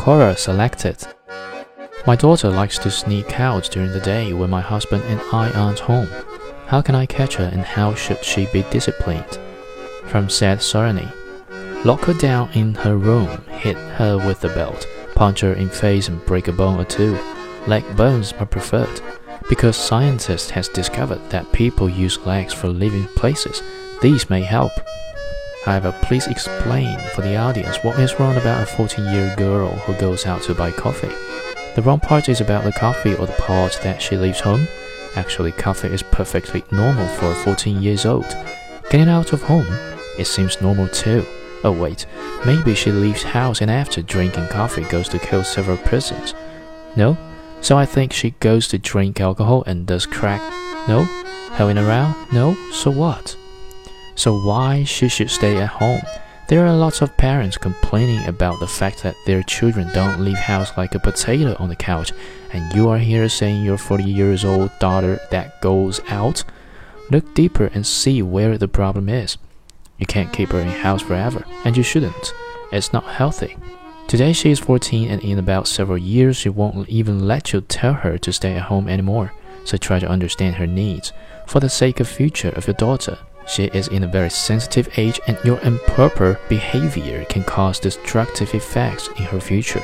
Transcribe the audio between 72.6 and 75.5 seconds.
It's not healthy. Today she is 14 and in